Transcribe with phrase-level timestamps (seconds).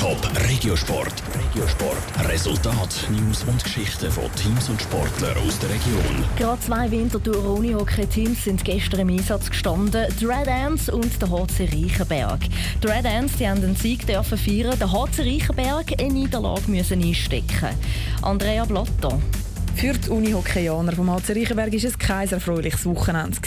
[0.00, 0.16] Top
[0.48, 1.12] Regiosport.
[1.34, 2.26] Regiosport.
[2.26, 6.24] Resultat, News und Geschichten von Teams und Sportlern aus der Region.
[6.38, 10.06] Gerade zwei Winterthur Unihockey-Teams sind gestern im Einsatz gestanden.
[10.18, 12.40] Die Red Ants und der HC Reichenberg.
[12.82, 17.04] Die Red Ants die haben den Sieg dürfen feiern, der HC Reichenberg eine Niederlage müssen
[17.04, 17.68] einstecken.
[18.22, 19.20] Andrea Blatter.
[19.74, 23.38] Für die Uni-Hockeyaner vom HC Reichenberg war es kein erfreuliches Wochenende.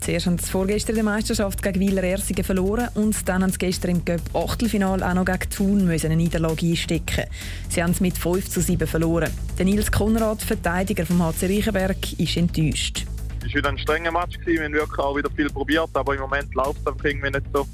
[0.00, 3.92] Zuerst haben sie vorgestern die Meisterschaft gegen Wieler Ersingen verloren und dann haben sie gestern
[3.92, 7.24] im Cup Achtelfinal auch noch gegen Thun eine Niederlage einstecken.
[7.70, 9.30] Sie haben es mit 5 zu 7 verloren.
[9.58, 13.06] Der Nils Konrad, Verteidiger vom HC Reichenberg, ist enttäuscht.
[13.38, 16.20] Es war wieder ein strenger Match, wir haben wirklich auch wieder viel probiert, aber im
[16.20, 17.66] Moment läuft es einfach irgendwie nicht so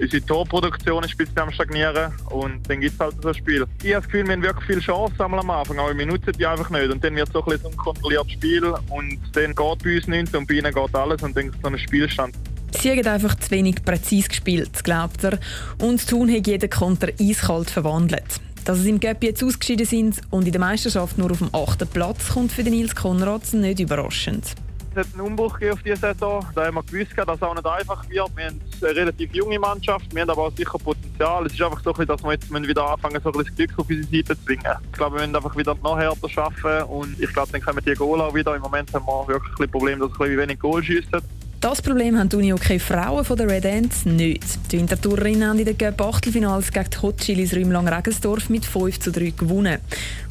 [0.00, 3.66] unsere Torproduktion ist ein bisschen am Stagnieren und dann gibt es halt so ein Spiel.
[3.82, 6.46] Ich habe das Gefühl, wir haben wirklich viel Chance am Anfang, aber wir nutzen die
[6.46, 6.90] einfach nicht.
[6.90, 10.34] Und dann wird es so ein bisschen unkontrolliertes Spiel und dann geht bei uns nichts
[10.34, 12.34] und bei ihnen geht alles und dann ist es so ein Spielstand.
[12.78, 15.38] Sie haben einfach zu wenig präzise gespielt, glaubt er.
[15.78, 18.40] Und Thun hat jeden Konter eiskalt verwandelt.
[18.64, 21.88] Dass sie im Göpp jetzt ausgeschieden sind und in der Meisterschaft nur auf dem achten
[21.88, 24.54] Platz, kommt für den Nils Konrads nicht überraschend.
[24.92, 26.44] Es hat einen Umbruch auf diese Saison.
[26.54, 28.12] Da haben wir gewusst, dass es auch nicht einfach wird.
[28.12, 31.46] Wir haben eine relativ junge Mannschaft, wir haben aber auch sicher Potenzial.
[31.46, 34.16] Es ist einfach so, dass wir jetzt wieder anfangen, so ein bisschen Glück auf unsere
[34.16, 34.76] Seite zu zwingen.
[34.90, 37.94] Ich glaube, wir müssen einfach wieder noch härter arbeiten und ich glaube, dann wir die
[37.94, 38.56] Goal auch wieder.
[38.56, 41.20] Im Moment haben wir wirklich ein Problem, dass wir wenig Goal schiessen.
[41.60, 44.72] Das Problem haben die Uni okay Frauen von der Red Ants nicht.
[44.72, 49.12] Die Wintertourerinnen haben in den Cup Achtelfinals gegen die Hot Chilis Rümlang-Regensdorf mit 5 zu
[49.12, 49.78] 3 gewonnen.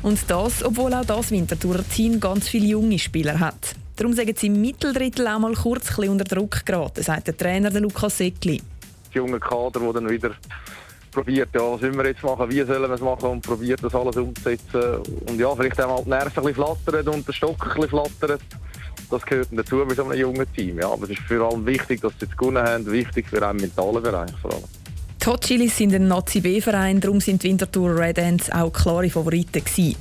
[0.01, 3.75] Und das, obwohl auch das Wintertourer Team ganz viele junge Spieler hat.
[3.99, 8.17] Darum sagen sie im Mitteldrittel auch mal kurz unter Druck geraten, sagt der Trainer Lukas
[8.17, 8.61] Seckli.
[9.13, 10.31] Die jungen Kader, die dann wieder
[11.11, 13.93] probiert, ja, was sollen wir jetzt machen, wie sollen wir es machen und probiert das
[13.93, 14.99] alles umzusetzen.
[15.27, 18.39] Und ja, vielleicht auch mal die Nerven ein flattern und der Stock ein bisschen flattern.
[19.11, 20.79] Das gehört dazu bei so einem jungen Team.
[20.79, 23.59] Ja, aber es ist vor allem wichtig, dass sie es gewonnen haben, wichtig für einen
[23.59, 24.78] mentalen Bereich vor allem.
[25.21, 29.63] Die Hot Chilis sind ein Nazi-B-Verein, darum sind die Winterthur Red Ants auch klare Favoriten
[29.63, 29.97] gewesen.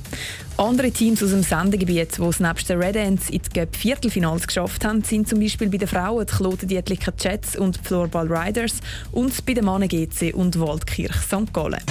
[0.55, 4.85] Andere Teams aus dem Sendegebiet, die es nebst den Red Ants in die Viertelfinals geschafft
[4.85, 8.77] haben, sind zum Beispiel bei den Frauen die Kloten-Dietliker Jets und die Floorball Riders
[9.11, 11.51] und bei den Mannen GC und Waldkirch St.
[11.51, 11.81] Gallen.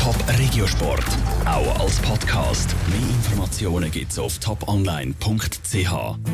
[0.00, 1.04] Top Regiosport,
[1.46, 2.76] auch als Podcast.
[2.90, 6.28] Mehr Informationen gibt es auf toponline.ch.